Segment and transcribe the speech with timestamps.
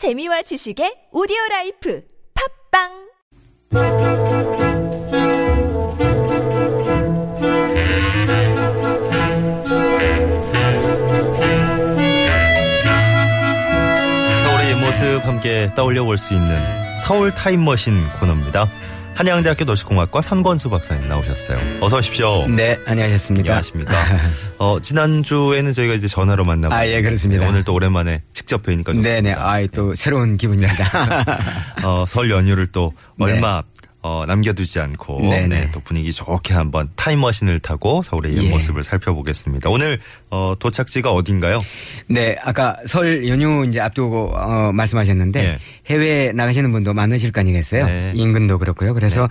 [0.00, 2.00] 재미와 지식의 오디오 라이프
[2.72, 2.88] 팟빵
[14.42, 16.48] 서울의 옛 모습 함께 떠올려 볼 수 있는
[17.02, 18.68] 서울 타임머신 코너입니다.
[19.20, 21.58] 한양대학교 도시공학과 선권수 박사님 나오셨어요.
[21.82, 22.46] 어서 오십시오.
[22.48, 23.50] 네, 안녕하셨습니까?
[23.50, 23.92] 안녕하십니까.
[24.56, 26.74] 어, 지난주에는 저희가 이제 전화로 만나고.
[26.74, 27.46] 아, 예, 그렇습니다.
[27.46, 29.10] 오늘 또 오랜만에 직접 뵈니까 좋습니다.
[29.16, 30.86] 네네, 아이, 또 새로운 기분입니다.
[31.84, 33.26] 어, 설 연휴를 또 네.
[33.26, 33.62] 얼마
[34.02, 35.20] 어, 남겨두지 않고.
[35.20, 38.50] 네, 또 분위기 좋게 한번 타임머신을 타고 서울의 옛 예.
[38.50, 39.68] 모습을 살펴보겠습니다.
[39.68, 40.00] 오늘
[40.30, 41.60] 어, 도착지가 어딘가요?
[42.06, 45.58] 네, 아까 설 연휴 이제 앞두고, 어, 말씀하셨는데, 예.
[45.86, 47.86] 해외 나가시는 분도 많으실 거 아니겠어요?
[47.86, 48.12] 네.
[48.14, 48.94] 인근도 그렇고요.
[48.94, 49.28] 그래서,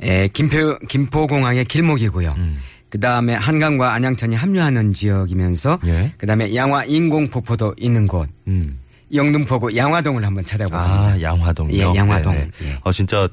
[0.00, 2.34] 에, 김포, 김포공항의 길목이고요.
[2.36, 2.58] 음.
[2.90, 6.12] 그 다음에 한강과 안양천이 합류하는 지역이면서, 예.
[6.18, 8.78] 그 다음에 양화 인공폭포도 있는 곳, 음.
[9.12, 11.74] 영등포구 양화동을 한번 찾아보니다 아, 양화동요.
[11.74, 12.32] 예, 양화동.
[12.34, 12.50] 네네.
[12.64, 12.78] 예.
[12.82, 13.28] 어, 진짜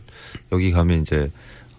[0.52, 1.30] 여기 가면 이제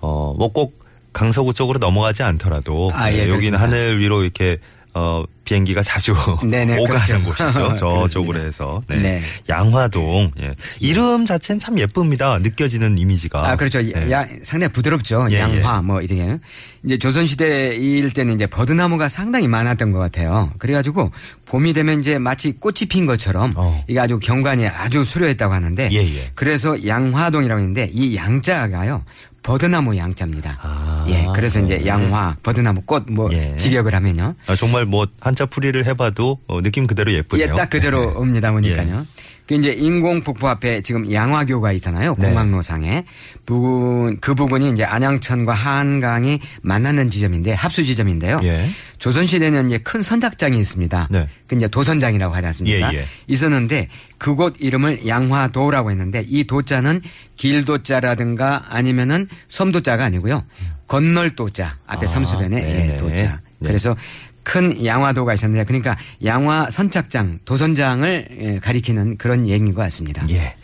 [0.00, 0.80] 어, 뭐꼭
[1.12, 3.60] 강서구 쪽으로 넘어가지 않더라도 아, 예, 네, 여기는 그렇습니다.
[3.60, 4.58] 하늘 위로 이렇게
[4.94, 7.44] 어, 비행기가 자주 네네, 오가는 그렇죠.
[7.44, 7.74] 곳이죠.
[8.08, 8.40] 저쪽으로.
[8.40, 8.82] 해서.
[8.88, 8.96] 네.
[8.96, 9.22] 네.
[9.48, 10.32] 양화동.
[10.40, 10.54] 예.
[10.80, 12.38] 이름 자체는 참 예쁩니다.
[12.38, 13.50] 느껴지는 이미지가.
[13.50, 13.80] 아, 그렇죠.
[13.82, 14.10] 네.
[14.10, 15.26] 야, 상당히 부드럽죠.
[15.30, 16.38] 예, 양화, 뭐, 이렇게.
[16.84, 20.50] 이제 조선시대일 때는 이제 버드나무가 상당히 많았던 것 같아요.
[20.58, 21.10] 그래가지고
[21.44, 23.84] 봄이 되면 이제 마치 꽃이 핀 것처럼 어.
[23.86, 26.30] 이게 아주 경관이 아주 수려했다고 하는데 예, 예.
[26.34, 29.04] 그래서 양화동이라고 했는데 이 양자가요.
[29.42, 30.58] 버드나무 양자입니다.
[30.60, 31.26] 아, 예.
[31.34, 31.86] 그래서 이제 네.
[31.86, 33.56] 양화, 버드나무 꽃 뭐 예.
[33.56, 34.34] 직역을 하면요.
[34.46, 37.46] 아, 정말 뭐 한자 풀이를 해봐도 어, 느낌 그대로 예쁘네요.
[37.50, 38.06] 예, 딱 그대로 네.
[38.16, 39.06] 옵니다 보니까요.
[39.50, 42.14] 그 이제 인공폭포 앞에 지금 양화교가 있잖아요.
[42.20, 42.28] 네.
[42.28, 43.04] 공항로상에
[43.46, 48.38] 부근 그 부근이 이제 안양천과 한강이 만나는 지점인데 합수 지점인데요.
[48.44, 48.68] 예.
[49.00, 51.08] 조선 시대는 이제 큰 선착장이 있습니다.
[51.10, 51.26] 네.
[51.48, 52.94] 그 이제 도선장이라고 하지 않습니까?
[52.94, 53.04] 예, 예.
[53.26, 57.02] 있었는데 그곳 이름을 양화도라고 했는데 이 도자는
[57.34, 60.44] 길도자라든가 아니면은 섬도자가 아니고요.
[60.86, 62.92] 건널 도자 앞에 아, 삼수변에 네네.
[62.92, 63.40] 예, 도자.
[63.58, 63.68] 네.
[63.68, 63.96] 그래서
[64.42, 70.26] 큰 양화도가 있었는데 그러니까 양화 선착장 도선장을 예, 가리키는 그런 얘기인 것 같습니다.
[70.30, 70.54] 예.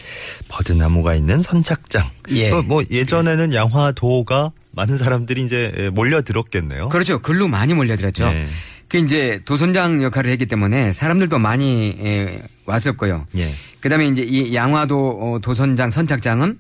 [0.48, 2.06] 버드나무가 있는 선착장.
[2.30, 2.50] 예.
[2.50, 6.88] 어, 뭐 예전에는 양화도가 많은 사람들이 이제 몰려들었겠네요.
[6.88, 7.20] 그렇죠.
[7.20, 8.28] 글로 많이 몰려들었죠.
[8.30, 8.46] 네.
[8.88, 13.26] 그 이제 도선장 역할을 했기 때문에 사람들도 많이 예, 왔었고요.
[13.36, 13.52] 예.
[13.80, 16.56] 그다음에 이제 이 양화도 어, 도선장 선착장은 에,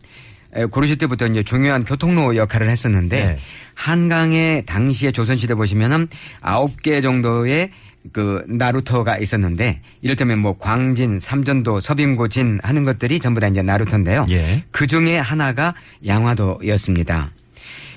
[0.70, 3.38] 고르시 때부터 이제 중요한 교통로 역할을 했었는데 네.
[3.74, 6.08] 한강에 당시에 조선시대 보시면은
[6.40, 7.70] 아홉 개 정도의
[8.12, 14.26] 그 나루터가 있었는데 이를테면 뭐 광진, 삼전도, 서빙고진 하는 것들이 전부 다 이제 나루터인데요.
[14.30, 14.62] 예.
[14.70, 15.74] 그 중에 하나가
[16.06, 17.32] 양화도였습니다.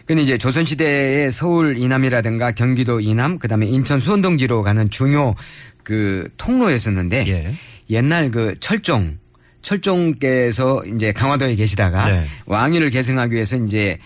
[0.05, 5.35] 근데 이제 조선시대의 서울 이남이라든가 경기도 이남, 그 다음에 인천 수원동지로 가는 중요
[5.83, 7.53] 그 통로였었는데 예.
[7.91, 9.18] 옛날 그 철종,
[9.61, 12.25] 철종께서 이제 강화도에 계시다가 네.
[12.45, 13.97] 왕위를 계승하기 위해서 이제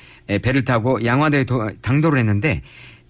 [0.41, 2.61] 배를 타고 양화도에 도- 당도를 했는데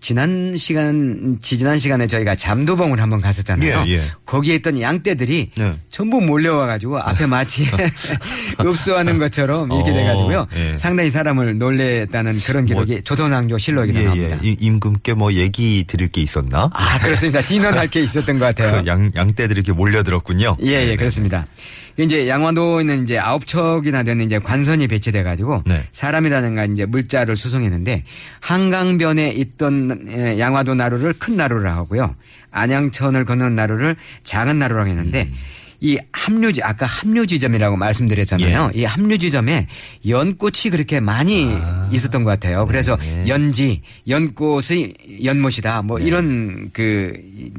[0.03, 3.85] 지난 시간, 지지난 시간에 저희가 잠도봉을 한번 갔었잖아요.
[3.87, 4.01] 예, 예.
[4.25, 5.79] 거기에 있던 양떼들이 네.
[5.89, 7.65] 전부 몰려와 가지고 앞에 마치
[8.59, 10.47] 읍수하는 것처럼 이렇게 어, 돼 가지고요.
[10.57, 10.75] 예.
[10.75, 14.37] 상당히 사람을 놀랬다는 그런 기록이 조선왕조 실록에 예, 나옵니다.
[14.43, 14.49] 예.
[14.49, 16.69] 이- 임금께 뭐 얘기 드릴 게 있었나?
[16.73, 17.41] 아, 그렇습니다.
[17.41, 18.83] 진언할 게 있었던 것 같아요.
[18.83, 20.57] 그 양, 양떼들이 이렇게 몰려들었군요.
[20.63, 20.95] 예, 예, 네네.
[20.97, 21.47] 그렇습니다.
[21.95, 25.83] 이제 양화도에는 이제 아홉 척이나 되는 이제 관선이 배치돼 가지고 네.
[25.91, 28.03] 사람이라든가 이제 물자를 수송했는데
[28.39, 32.15] 한강변에 있던 에, 양화도 나루를 큰 나루를 하고요.
[32.51, 35.33] 안양천을 건너는 나루를 작은 나루라고 했는데 음.
[35.81, 38.71] 이 합류 지 아까 합류 지점이라고 말씀드렸잖아요.
[38.73, 38.79] 예.
[38.79, 39.67] 이 합류 지점에
[40.07, 41.53] 연꽃이 그렇게 많이
[41.91, 42.65] 있었던 것 같아요.
[42.67, 43.27] 그래서 네.
[43.27, 44.93] 연지, 연꽃의
[45.25, 45.81] 연못이다.
[45.81, 47.11] 뭐 이런 그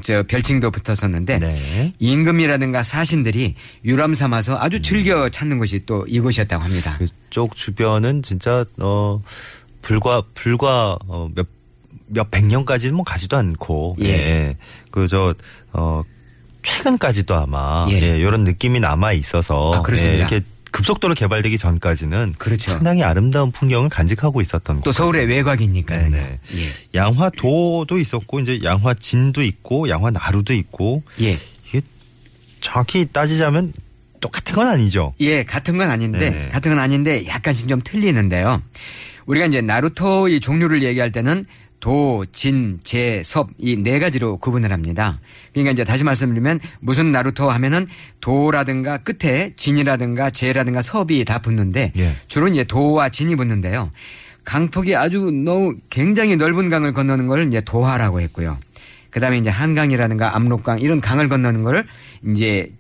[0.03, 1.93] 저 별칭도 붙었었는데 네.
[1.99, 6.99] 임금이라든가 사신들이 유람 삼아서 아주 즐겨 찾는 곳이 또 이곳이었다고 합니다.
[6.99, 9.23] 그쪽 주변은 진짜 어
[9.83, 11.47] 불과 불과 어, 몇
[12.07, 14.09] 몇 백 년까지는 뭐 가지도 않고 예.
[14.09, 14.57] 예.
[14.91, 15.35] 그저
[15.73, 16.03] 어
[16.63, 17.95] 최근까지도 아마 예.
[18.01, 18.19] 예.
[18.19, 20.15] 이런 느낌이 남아 있어서 아, 그렇습니다.
[20.15, 22.73] 예, 이렇게 급속도로 개발되기 전까지는 그렇죠.
[22.73, 26.11] 상당히 아름다운 풍경을 간직하고 있었던 또 서울의 외곽이니까요.
[26.11, 26.41] 네네.
[26.57, 26.69] 예.
[26.95, 31.39] 양화도도 있었고 이제 양화진도 있고 양화나루도 있고 예.
[31.69, 31.81] 이게
[32.61, 33.73] 정확히 따지자면
[34.21, 35.15] 똑같은 건 아니죠.
[35.21, 36.49] 예, 같은 건 아닌데, 네네.
[36.49, 38.63] 같은 건 아닌데 약간씩 좀 틀리는데요.
[39.27, 41.45] 우리가 이제 나루토의 종류를 얘기할 때는
[41.85, 45.21] 도, 진, 제, 섭 이 네 가지로 구분을 합니다.
[45.53, 47.87] 그러니까 이제 다시 말씀드리면 무슨 나루토 하면은
[48.23, 52.13] 도라든가 끝에 진이라든가 제라든가 섭이 다 붙는데 예.
[52.27, 53.91] 주로 이제 도와 진이 붙는데요.
[54.45, 58.59] 강폭이 아주 너무 굉장히 넓은 강을 건너는 걸 이제 도하라고 했고요.
[59.11, 61.87] 그다음에 이제 한강이라든가 압록강 이런 강을 건너는 걸
[62.27, 62.73] 이제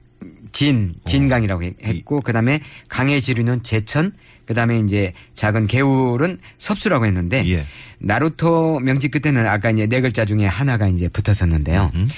[0.54, 4.12] 진, 진강이라고 해- 했고, 그 다음에 강의 지류는 제천,
[4.46, 7.66] 그 다음에 이제 작은 개울은 섭수라고 했는데, 예.
[7.98, 11.90] 나루토 명칭 끝에는 아까 이제 네 글자 중에 하나가 이제 붙었었는데요.
[11.96, 12.08] 음.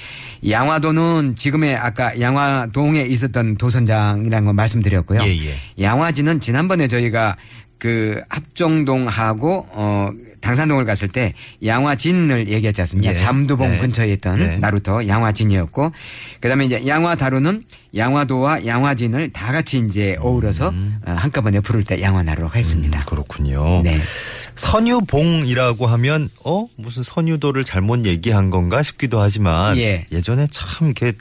[0.47, 5.21] 양화도는 지금의 아까 양화동에 있었던 도선장이라는 거 말씀드렸고요.
[5.23, 5.55] 예, 예.
[5.81, 7.37] 양화지는 지난번에 저희가
[7.77, 10.09] 그 합정동하고 어
[10.41, 11.33] 당산동을 갔을 때
[11.65, 13.11] 양화진을 얘기했지 않습니까?
[13.11, 13.15] 예.
[13.15, 13.77] 잠두봉 네.
[13.79, 14.57] 근처에 있던 네.
[14.57, 15.91] 나루토 양화진이었고
[16.39, 17.63] 그다음에 이제 양화다루는
[17.95, 22.99] 양화도와 양화진을 다 같이 이제 어우러서 어, 한꺼번에 부를 때 양화나루라고 했습니다.
[22.99, 23.81] 음, 그렇군요.
[23.83, 23.99] 네.
[24.55, 30.05] 선유봉이라고 하면 어 무슨 선유도를 잘못 얘기한 건가 싶기도 하지만 예.
[30.21, 31.13] 전에참 이렇게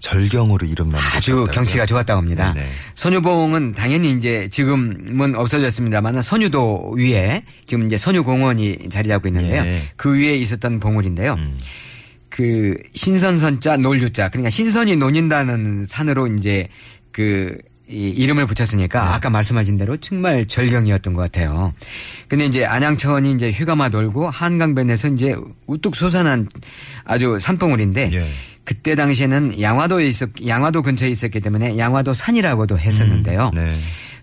[0.00, 2.52] 절경으로 이름 남겼 아주 경치가 좋았다고 합니다.
[2.52, 2.66] 네네.
[2.94, 9.62] 선유봉은 당연히 이제 지금은 없어졌습니다만 선유도 위에 지금 이제 선유공원이 자리 잡고 있는데요.
[9.64, 9.82] 예.
[9.96, 11.34] 그 위에 있었던 봉우리인데요.
[11.34, 11.58] 음.
[12.28, 16.68] 그 신선선자 논류자 그러니까 신선이 논인다는 산으로 이제
[17.10, 17.58] 그
[17.90, 19.06] 이 이름을 붙였으니까 네.
[19.08, 21.72] 아까 말씀하신 대로 정말 절경이었던 것 같아요.
[22.28, 25.34] 근데 이제 안양천이 이제 휴가마 돌고 한강변에서 이제
[25.66, 26.48] 우뚝 솟아난
[27.04, 28.26] 아주 산봉우리인데 예.
[28.64, 33.50] 그때 당시에는 양화도에 있었 양화도 근처에 있었기 때문에 양화도 산이라고도 했었는데요.
[33.54, 33.72] 네.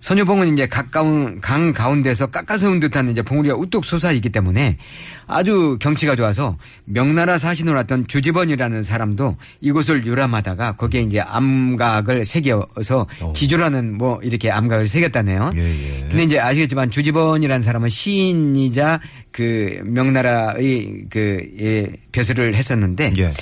[0.05, 4.77] 선유봉은 이제 가까운 강 가운데서 깎아서 온 듯한 이제 봉우리가 우뚝 솟아 있기 때문에
[5.25, 13.33] 아주 경치가 좋아서 명나라 사신으로 왔던 주지번이라는 사람도 이곳을 유람하다가 거기에 이제 암각을 새겨서 오.
[13.33, 15.49] 지주라는 뭐 이렇게 암각을 새겼다네요.
[15.55, 16.07] 예, 예.
[16.07, 18.99] 근데 이제 아시겠지만 주지번이라는 사람은 시인이자
[19.31, 23.33] 그 명나라의 그 예, 벼슬을 했었는데 예.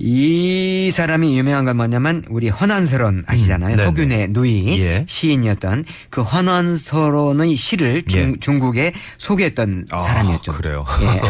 [0.00, 3.74] 이 사람이 유명한 건 뭐냐면 우리 헌안서론 아시잖아요.
[3.74, 3.84] 음.
[3.84, 5.04] 허균의 누이 예.
[5.08, 8.34] 시인이었던 그 헌안서론의 시를 중, 예.
[8.38, 10.52] 중국에 소개했던 아, 사람이었죠.
[10.52, 10.84] 그래요.
[11.02, 11.20] 예.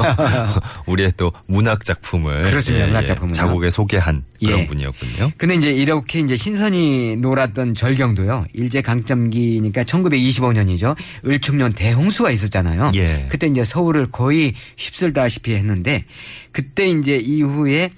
[0.87, 2.87] 우리의 또 문학 작품을 그렇습니다.
[2.88, 3.32] 문학 작품을요.
[3.32, 4.67] 자국에 소개한 그런 예.
[4.67, 5.32] 분이었군요.
[5.38, 8.49] 근데 이제 이렇게 이제 신선이 놀았던 절경도요.
[8.53, 10.94] 일제 강점기니까 1925년이죠.
[11.26, 12.91] 을충년 대홍수가 있었잖아요.
[12.97, 13.29] 예.
[13.31, 16.05] 그때 이제 서울을 거의 휩쓸다시피 했는데
[16.53, 17.93] 그때 이제 이후에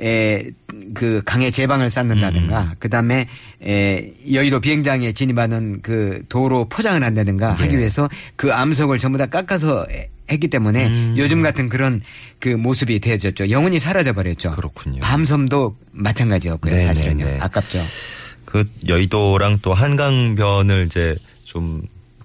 [0.00, 0.50] 에,
[0.92, 2.74] 그 강에 제방을 쌓는다든가, 음.
[2.78, 3.28] 그 다음에,
[3.64, 7.78] 에, 여의도 비행장에 진입하는 그 도로 포장을 한다든가 하기 예.
[7.78, 11.14] 위해서 그 암석을 전부 다 깎아서 에- 했기 때문에 음.
[11.16, 12.00] 요즘 같은 그런
[12.40, 13.50] 그 모습이 되어졌죠.
[13.50, 14.52] 영원히 사라져 버렸죠.
[14.52, 15.00] 그렇군요.
[15.00, 17.36] 밤섬도 마찬가지였고요, 네, 사실은요.
[17.40, 17.80] 아깝죠.
[18.44, 21.14] 그 여의도랑 또 한강변을 이제
[21.44, 21.82] 좀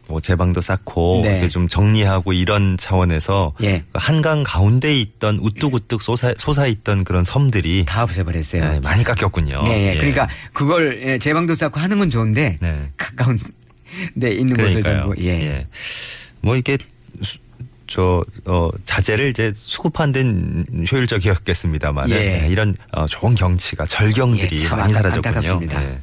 [0.10, 1.34] 뭐 제방도 쌓고 네.
[1.34, 3.84] 이렇게 좀 정리하고 이런 차원에서 예.
[3.92, 8.72] 그 한강 가운데 있던 우뚝우뚝 솟아, 솟아 있던 그런 섬들이 다 없애버렸어요.
[8.74, 9.64] 네, 많이 깎였군요.
[9.68, 9.94] 예, 예.
[9.94, 9.98] 예.
[9.98, 12.88] 그러니까 그걸 예, 제방도 쌓고 하는 건 좋은데 네.
[12.98, 13.40] 가까운
[14.20, 15.02] 데 있는 곳을 그러니까요.
[15.16, 15.68] 전부 예.
[16.42, 16.78] 뭐 이게
[17.22, 17.38] 수-
[17.92, 22.46] 저, 어, 자재를 이제 수급한 데는 효율적이었겠습니다만 예.
[22.48, 25.28] 이런 어, 좋은 경치가 절경들이 예, 참 많이 사라졌군요.
[25.36, 25.84] 안타깝습니다.
[25.84, 25.98] 예.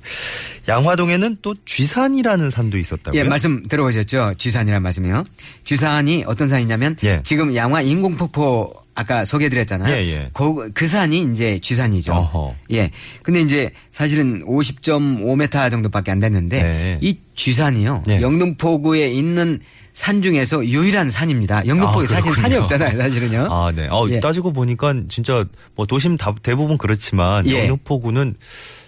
[0.69, 3.21] 양화동에는 또 쥐산이라는 산도 있었다고요?
[3.21, 4.35] 예, 말씀 들어보셨죠?
[4.39, 5.25] 쥐산이란 말씀이요.
[5.65, 7.21] 쥐산이 어떤 산이냐면 예.
[7.25, 9.95] 지금 양화 인공폭포 아까 소개해드렸잖아요.
[9.95, 10.31] 예, 예.
[10.33, 12.15] 그, 그 산이 이제 쥐산이죠.
[12.15, 12.55] 어허.
[12.73, 12.91] 예.
[13.23, 16.99] 근데 이제 사실은 50.5m 정도밖에 안 됐는데 네.
[17.03, 18.05] 이 쥐산이요.
[18.09, 18.23] 예.
[18.23, 19.61] 영등포구에 있는
[19.93, 21.67] 산 중에서 유일한 산입니다.
[21.67, 22.55] 영등포에 아, 사실 산이.
[22.57, 23.49] 없잖아요, 사실은요.
[23.51, 23.87] 아, 네.
[23.89, 24.21] 어, 예.
[24.21, 27.61] 따지고 보니까 진짜 뭐 도심 다, 대부분 그렇지만 예.
[27.61, 28.35] 영등포구는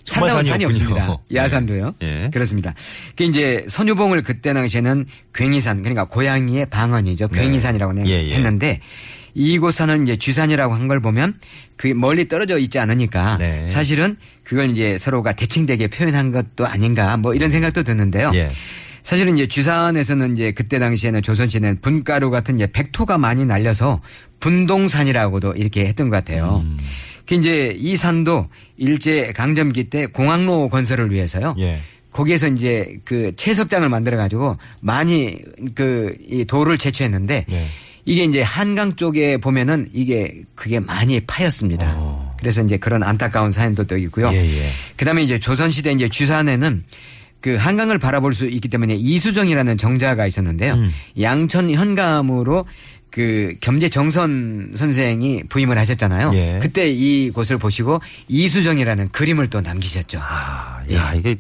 [0.08, 0.64] 정말 산다운 산이.
[0.64, 1.19] 없습니다.
[1.34, 1.94] 야산도요.
[2.02, 2.31] 예.
[2.32, 2.75] 그렇습니다.
[3.16, 7.29] 그 이제 선유봉을 그때 당시에는 괭이산 그러니까 고양이의 방언이죠.
[7.29, 7.41] 네.
[7.43, 8.34] 괭이산이라고 예, 예.
[8.34, 8.81] 했는데
[9.34, 11.34] 이곳 산을 이제 쥐산이라고 한 걸 보면
[11.77, 13.67] 그 멀리 떨어져 있지 않으니까 네.
[13.69, 18.32] 사실은 그걸 이제 서로가 대칭되게 표현한 것도 아닌가 뭐 이런 생각도 드는데요.
[19.08, 19.10] 예.
[19.10, 24.00] 사실은 이제 쥐산에서는 이제 그때 당시에는 조선시대는 분가루 같은 이제 백토가 많이 날려서
[24.41, 26.62] 분동산이라고도 이렇게 했던 것 같아요.
[26.65, 26.77] 음.
[27.27, 31.55] 그 이제 이 산도 일제 강점기 때 공항로 건설을 위해서요.
[31.58, 31.79] 예.
[32.12, 35.38] 거기에서 이제 그 채석장을 만들어 가지고 많이
[35.74, 37.67] 그 이 돌을 채취했는데 예.
[38.05, 41.94] 이게 이제 한강 쪽에 보면은 이게 그게 많이 파였습니다.
[41.96, 42.32] 어.
[42.38, 44.31] 그래서 이제 그런 안타까운 사연도 또 있고요.
[44.32, 44.70] 예, 예.
[44.96, 46.84] 그다음에 이제 조선시대 이제 쥐산에는
[47.40, 50.74] 그 한강을 바라볼 수 있기 때문에 이수정이라는 정자가 있었는데요.
[50.74, 50.90] 음.
[51.20, 52.66] 양천 현감으로
[53.10, 56.30] 그 겸재 정선 선생이 부임을 하셨잖아요.
[56.34, 56.58] 예.
[56.60, 60.20] 그때 이 곳을 보시고 이수정이라는 그림을 또 남기셨죠.
[60.22, 61.36] 아, 야, 이게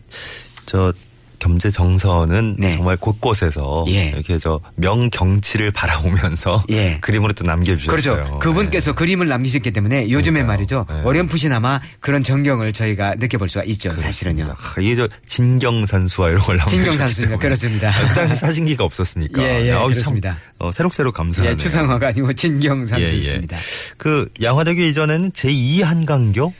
[0.66, 0.92] 저
[1.38, 2.76] 겸재 정선은 네.
[2.76, 4.08] 정말 곳곳에서 예.
[4.08, 6.98] 이렇게 저 명경치를 바라보면서 예.
[7.00, 7.90] 그림으로 또 남겨주셨어요.
[8.16, 8.38] 그렇죠.
[8.38, 10.46] 그분께서 그림을 남기셨기 때문에 요즘에 그러니까요.
[10.46, 10.86] 말이죠.
[10.88, 11.00] 네.
[11.04, 13.90] 어렴풋이나마 그런 전경을 저희가 느껴볼 수가 있죠.
[13.90, 14.06] 그렇습니다.
[14.06, 14.44] 사실은요.
[14.50, 17.38] 아, 이게 저 진경산수와 이런 걸 남겨주셨기 진경산수입니다.
[17.40, 17.88] 그렇습니다.
[17.90, 19.42] 아, 그 당시 사진기가 없었으니까.
[19.42, 20.38] 예, 예, 아우, 참, 그렇습니다.
[20.58, 21.52] 어, 새록새록 감사하네요.
[21.52, 23.56] 예, 추상화가 아니고 진경산수였습니다.
[23.96, 26.52] 그 양화대교 이전에는 제2 한강교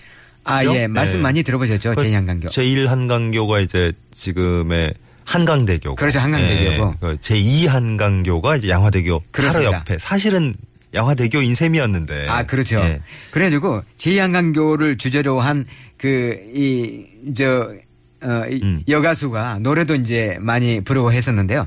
[0.49, 0.65] 아?
[0.65, 0.87] 예.
[0.87, 1.23] 말씀 네.
[1.23, 1.95] 많이 들어보셨죠?
[1.95, 2.47] 그 제2한강교.
[2.47, 5.95] 제1 한강교가 이제 지금의 한강대교.
[5.95, 6.95] 그렇죠, 한강대교고.
[7.01, 9.73] 제2 한강교가 이제 양화대교 바로 그렇습니다.
[9.79, 9.99] 옆에.
[9.99, 10.55] 사실은
[10.95, 12.29] 양화대교인 셈이었는데.
[12.29, 12.77] 아, 그렇죠.
[12.77, 13.01] 예.
[13.31, 15.67] 그래가지고 제2 한강교를 주제로 한
[15.99, 17.05] 그, 이,
[17.37, 17.71] 저,
[18.23, 18.83] 어, 이 음.
[18.89, 21.67] 여가수가 노래도 이제 많이 부르고 했었는데요.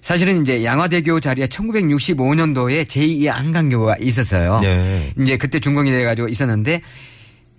[0.00, 4.60] 사실은 이제 양화대교 자리에 1965년도에 제2 한강교가 있었어요.
[4.60, 5.12] 네.
[5.18, 6.82] 이제 그때 준공이 돼가지고 있었는데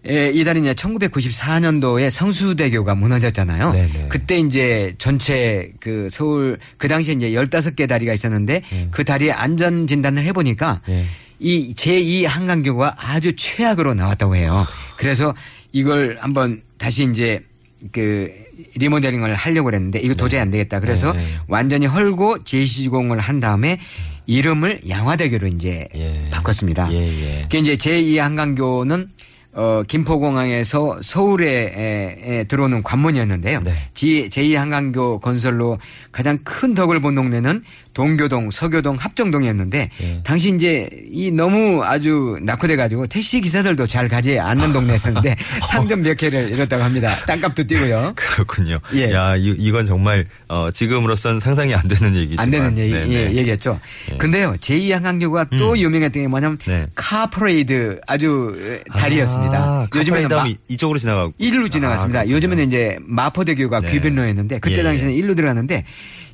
[0.08, 3.72] 에, 이달이 이제 1994년도에 성수대교가 무너졌잖아요.
[3.72, 4.06] 네네.
[4.10, 10.24] 그때 이제 전체 그 서울 그 당시에 이제 15개 다리가 있었는데 그 다리의 안전 진단을
[10.24, 11.06] 해 보니까 네.
[11.40, 14.66] 이 제2 한강교가 아주 최악으로 나왔다고 해요.
[14.98, 15.34] 그래서
[15.72, 17.44] 이걸 한번 다시 이제
[17.92, 18.32] 그
[18.76, 20.80] 리모델링을 하려고 그랬는데 이거 도저히 안 되겠다.
[20.80, 21.24] 그래서 네.
[21.48, 23.80] 완전히 헐고 재시공을 한 다음에
[24.26, 26.30] 이름을 양화대교로 이제 예.
[26.30, 26.92] 바꿨습니다.
[26.94, 27.48] 예, 예.
[27.50, 29.10] 그 이제 제2 한강교는
[29.52, 33.62] 어, 김포공항에서 서울에 에, 에, 들어오는 관문이었는데요.
[33.64, 33.74] 네.
[33.96, 35.80] 지- 제2 한강교 건설로
[36.12, 37.64] 가장 큰 덕을 본 동네는
[37.96, 40.22] 동교동, 서교동, 합정동이었는데 예.
[40.24, 45.36] 당시 이제 이 너무 아주 낙후돼 가지고 택시 기사들도 잘 가지 않는 동네였었는데
[45.70, 47.16] 상전벽해를 이뤘다고 합니다.
[47.26, 48.14] 땅값도 뛰고요.
[48.16, 48.80] 그렇군요.
[48.94, 49.12] 예.
[49.12, 52.44] 야, 이, 이건 정말 어, 지금으로선 상상이 안 되는 얘기지만.
[52.44, 53.14] 안 되는 얘기, 네네.
[53.14, 53.80] 예, 얘기했죠.
[54.14, 54.18] 예.
[54.18, 56.86] 근데요, 제2 한강교가 또 유명했던 게 뭐냐면 네.
[56.96, 59.39] 카퍼레이드 하던 다리였습니다.
[59.39, 61.34] 아, 요즘에는 카퍼레이드 마- 하면 이쪽으로 지나가고.
[61.38, 62.20] 일로 지나갔습니다.
[62.22, 62.28] 아.
[62.28, 63.92] 요즘에는 이제 마포대교가 네.
[63.92, 65.18] 귀빈로였는데 그때 예, 당시에는 예.
[65.18, 65.86] 일로 들어갔는데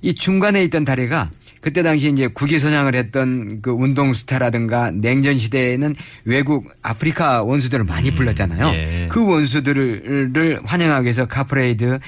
[0.02, 1.30] 이 중간에 있던 다리가
[1.62, 5.96] 그때 당시 이제 국위 선양을 했던 그 운동 스타라든가 냉전 시대에는
[6.26, 8.68] 외국 아프리카 원수들을 많이 불렀잖아요.
[8.76, 9.08] 예.
[9.10, 12.00] 그 원수들을 환영하기 위해서 카퍼레이드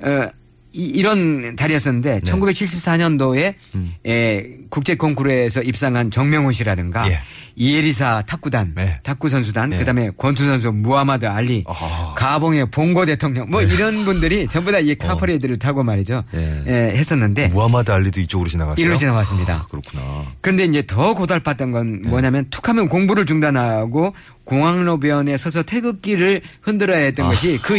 [0.00, 0.28] 어,
[0.74, 2.30] 이, 이런 다리였었는데 네.
[2.30, 3.54] 1974년도에
[4.06, 7.18] 에, 국제 콩쿠르에서 입상한 정명훈 씨라든가 예.
[7.56, 8.98] 이에리사 탁구단, 네.
[9.02, 9.78] 탁구 선수단, 네.
[9.78, 12.14] 그다음에 권투 선수 무하마드 알리, 아.
[12.16, 14.94] 가봉의 봉고 대통령 뭐 이런 분들이 전부 다 이 어.
[15.06, 16.24] 카퍼레이드를 타고 말이죠.
[16.34, 16.62] 예.
[16.66, 18.84] 예, 했었는데 무하마드 알리도 이쪽으로 지나갔어요.
[18.84, 19.54] 일로 지나갔습니다.
[19.54, 20.24] 아, 그렇구나.
[20.40, 22.08] 그런데 이제 더 고달팠던 건 네.
[22.08, 24.14] 뭐냐면 툭하면 공부를 중단하고
[24.44, 27.76] 공항로변에 서서 태극기를 흔들어야 했던 것이 그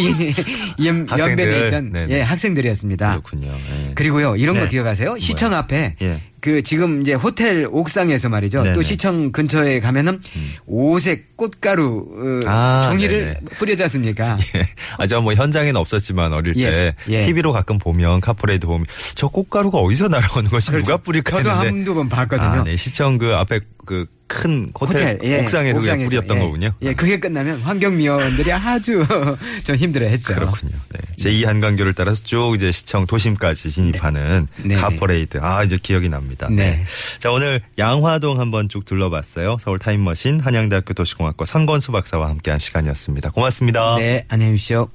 [0.85, 1.17] 연- 아.
[1.19, 2.09] 연변에 있던.
[2.09, 2.82] 예, 학생들이었습니다.
[3.11, 3.51] 그렇군요.
[3.51, 3.93] 예.
[3.95, 4.69] 그리고 이런 거 네.
[4.69, 5.19] 기억하세요?
[5.19, 6.19] 시청 앞에 예.
[6.43, 8.63] 그 지금 이제 호텔 옥상에서 말이죠.
[8.63, 8.71] 네네.
[8.71, 8.75] 음.
[8.75, 10.19] 또 시청 근처에 가면은
[10.65, 13.39] 오색 꽃가루 어, 아, 종이를 네네.
[13.57, 14.37] 뿌려지 않습니까?
[14.57, 14.67] 예.
[14.97, 17.21] 아, 저 뭐 현장에는 없었지만 어릴 예, 때 예.
[17.21, 18.85] TV로 가끔 보면 카퍼레이드 보면
[19.15, 21.47] 저 꽃가루가 어디서 날아오는 것이 누가 뿌릴까 그렇죠.
[21.49, 22.49] 저도 했는데 한두 번 봤거든요.
[22.49, 22.75] 아, 네.
[22.75, 26.41] 시청 그 앞에 그 큰 호텔, 예, 옥상에서, 그냥 옥상에서, 뿌렸던 예.
[26.41, 26.73] 거군요.
[26.81, 29.05] 예, 그게 끝나면 환경미화원들이 아주
[29.63, 30.33] 좀 힘들어했죠.
[30.35, 30.71] 그렇군요.
[30.89, 30.99] 네.
[31.17, 34.75] 제2 한강교를 따라서 쭉 이제 시청 도심까지 진입하는 네.
[34.75, 35.39] 카퍼레이드.
[35.41, 36.49] 아, 이제 기억이 납니다.
[36.49, 36.83] 네.
[37.19, 39.57] 자, 오늘 양화동 한번 쭉 둘러봤어요.
[39.59, 43.31] 서울 타임머신 한양대학교 도시공학과 선건수 박사와 함께한 시간이었습니다.
[43.31, 43.95] 고맙습니다.
[43.97, 44.89] 네, 안녕히 계십시오.